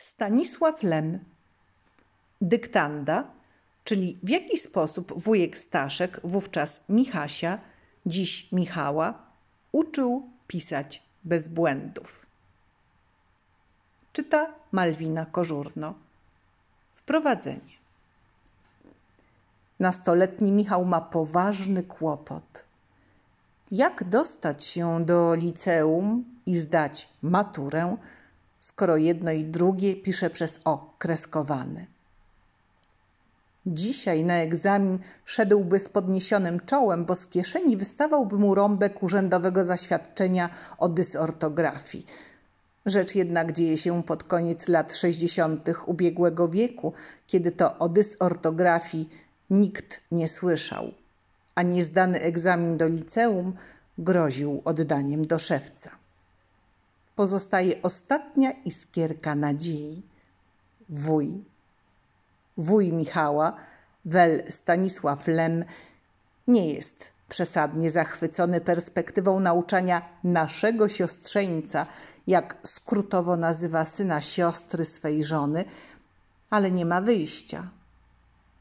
Stanisław 0.00 0.82
Lem. 0.82 1.24
Dyktanda, 2.40 3.24
czyli 3.84 4.18
w 4.22 4.28
jaki 4.28 4.58
sposób 4.58 5.22
wujek 5.22 5.58
Staszek, 5.58 6.20
wówczas 6.24 6.80
Michasia, 6.88 7.58
dziś 8.06 8.52
Michała, 8.52 9.22
uczył 9.72 10.30
pisać 10.46 11.02
bez 11.24 11.48
błędów. 11.48 12.26
Czyta 14.12 14.54
Malwina 14.72 15.26
Kożurno. 15.26 15.94
Wprowadzenie. 16.94 17.76
Nastoletni 19.80 20.52
Michał 20.52 20.84
ma 20.84 21.00
poważny 21.00 21.82
kłopot. 21.82 22.64
Jak 23.70 24.04
dostać 24.04 24.64
się 24.64 25.04
do 25.04 25.34
liceum 25.34 26.24
i 26.46 26.56
zdać 26.56 27.08
maturę, 27.22 27.96
skoro 28.60 28.96
jedno 28.96 29.32
i 29.32 29.44
drugie 29.44 29.96
pisze 29.96 30.30
przez 30.30 30.60
o 30.64 30.94
kreskowane? 30.98 31.86
Dzisiaj 33.66 34.24
na 34.24 34.34
egzamin 34.34 34.98
szedłby 35.24 35.78
z 35.78 35.88
podniesionym 35.88 36.60
czołem, 36.60 37.04
bo 37.04 37.14
z 37.14 37.26
kieszeni 37.26 37.76
wystawałby 37.76 38.36
mu 38.36 38.54
rąbek 38.54 39.02
urzędowego 39.02 39.64
zaświadczenia 39.64 40.50
o 40.78 40.88
dysortografii. 40.88 42.06
Rzecz 42.86 43.14
jednak 43.14 43.52
dzieje 43.52 43.78
się 43.78 44.02
pod 44.02 44.24
koniec 44.24 44.68
lat 44.68 44.96
60. 44.96 45.68
ubiegłego 45.86 46.48
wieku, 46.48 46.92
kiedy 47.26 47.52
to 47.52 47.78
o 47.78 47.88
dysortografii 47.88 49.08
nikt 49.50 50.00
nie 50.10 50.28
słyszał, 50.28 50.92
a 51.54 51.62
niezdany 51.62 52.20
egzamin 52.20 52.76
do 52.76 52.88
liceum 52.88 53.52
groził 53.98 54.62
oddaniem 54.64 55.26
do 55.26 55.38
szewca. 55.38 55.90
Pozostaje 57.16 57.82
ostatnia 57.82 58.50
iskierka 58.64 59.34
nadziei. 59.34 60.02
Wuj. 60.88 61.44
Wuj 62.56 62.92
Michała, 62.92 63.56
wel 64.04 64.42
Stanisław 64.48 65.28
Lem, 65.28 65.64
nie 66.46 66.72
jest 66.74 67.10
przesadnie 67.28 67.90
zachwycony 67.90 68.60
perspektywą 68.60 69.40
nauczania 69.40 70.02
naszego 70.24 70.88
siostrzeńca, 70.88 71.86
jak 72.26 72.56
skrótowo 72.62 73.36
nazywa 73.36 73.84
syna 73.84 74.20
siostry 74.20 74.84
swej 74.84 75.24
żony, 75.24 75.64
ale 76.50 76.70
nie 76.70 76.86
ma 76.86 77.00
wyjścia. 77.00 77.70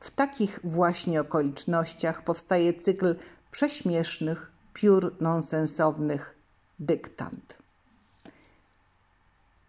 W 0.00 0.10
takich 0.10 0.60
właśnie 0.64 1.20
okolicznościach 1.20 2.24
powstaje 2.24 2.74
cykl 2.74 3.16
prześmiesznych, 3.50 4.52
piór 4.74 5.16
nonsensownych 5.20 6.34
dyktant. 6.78 7.58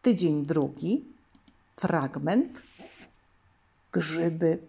Tydzień 0.02 0.46
drugi, 0.46 1.06
fragment, 1.76 2.62
grzyby. 3.92 4.60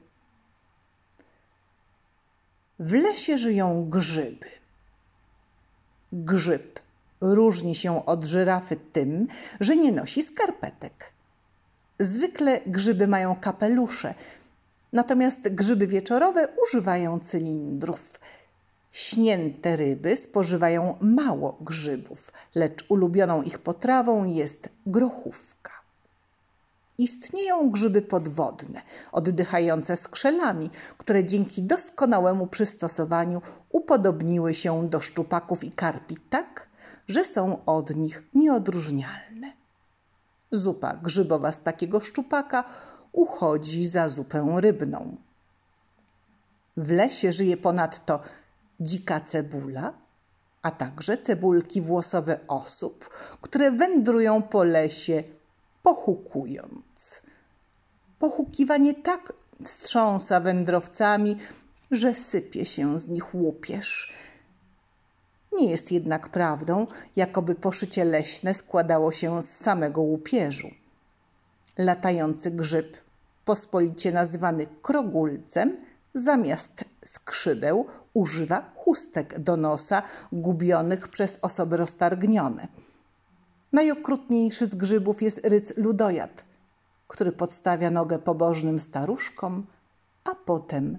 W 2.79 2.93
lesie 2.93 3.39
żyją 3.39 3.91
grzyby. 3.91 4.47
Grzyb 6.13 6.81
różni 7.21 7.75
się 7.75 8.07
od 8.07 8.25
żyrafy 8.25 8.77
tym, 8.93 9.27
że 9.61 9.77
nie 9.77 9.93
nosi 9.93 10.23
skarpetek. 10.23 11.13
Zwykle 11.99 12.61
grzyby 12.67 13.09
mają 13.09 13.37
kapelusze, 13.37 14.15
natomiast 14.93 15.41
grzyby 15.49 15.87
wieczorowe 15.87 16.49
używają 16.67 17.21
cylindrów. 17.21 18.21
Śnięte 18.93 19.77
ryby 19.77 20.17
spożywają 20.17 20.99
mało 21.01 21.59
grzybów, 21.61 22.33
lecz 22.55 22.85
ulubioną 22.89 23.43
ich 23.43 23.59
potrawą 23.59 24.25
jest 24.25 24.69
grochówka. 24.87 25.71
Istnieją 26.99 27.71
grzyby 27.71 28.03
podwodne, 28.03 28.83
oddychające 29.13 29.97
skrzelami, 29.97 30.71
które 30.99 31.25
dzięki 31.25 31.63
doskonałemu 31.63 32.47
przystosowaniu 32.47 33.43
upodobniły 33.71 34.55
się 34.55 34.89
do 34.89 35.01
szczupaków 35.01 35.65
i 35.65 35.73
karpi 35.73 36.17
tak, 36.31 36.69
że 37.09 37.25
są 37.25 37.65
od 37.65 37.97
nich 37.97 38.23
nieodróżnialne. 38.35 39.53
Zupa 40.53 40.97
grzybowa 40.97 41.53
z 41.53 41.63
takiego 41.63 42.01
szczupaka 42.01 42.65
uchodzi 43.13 43.87
za 43.87 44.09
zupę 44.09 44.57
rybną. 44.57 45.17
W 46.77 46.91
lesie 46.91 47.33
żyje 47.33 47.57
ponadto 47.57 48.21
dzika 48.81 49.21
cebula, 49.21 49.93
a 50.63 50.71
także 50.71 51.19
cebulki 51.19 51.81
włosowe 51.81 52.41
osób, 52.49 53.11
które 53.41 53.71
wędrują 53.71 54.43
po 54.43 54.65
lesie 54.65 55.23
pochukując. 55.83 57.23
Pochukiwanie 58.19 58.95
tak 58.95 59.33
wstrząsa 59.65 60.41
wędrowcami, 60.41 61.37
że 61.91 62.15
sypie 62.15 62.65
się 62.65 62.99
z 62.99 63.09
nich 63.09 63.35
łupież. 63.35 64.15
Nie 65.53 65.71
jest 65.71 65.93
jednak 65.93 66.29
prawdą, 66.29 66.87
jakoby 67.17 67.55
poszycie 67.55 68.05
leśne 68.05 68.55
składało 68.55 69.13
się 69.13 69.43
z 69.43 69.49
samego 69.49 70.03
łupieżu. 70.03 70.71
Latający 71.79 72.51
grzyb, 72.51 72.97
pospolicie 73.45 74.13
nazywany 74.13 74.67
krogulcem, 74.83 75.77
zamiast 76.15 76.85
skrzydeł 77.05 77.87
używa 78.15 78.73
chustek 78.77 79.39
do 79.39 79.57
nosa, 79.57 80.03
gubionych 80.33 81.09
przez 81.09 81.39
osoby 81.43 81.77
roztargnione. 81.77 82.69
Najokrutniejszy 83.73 84.67
z 84.67 84.75
grzybów 84.75 85.23
jest 85.23 85.41
ryc 85.45 85.77
ludojad, 85.77 86.45
który 87.09 87.33
podstawia 87.33 87.91
nogę 87.91 88.19
pobożnym 88.19 88.81
staruszkom, 88.81 89.67
a 90.25 90.35
potem 90.35 90.99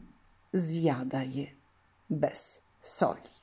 zjada 0.53 1.23
je 1.23 1.45
bez 2.09 2.61
soli. 2.81 3.40